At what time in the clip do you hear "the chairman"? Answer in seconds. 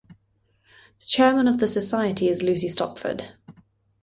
0.97-1.47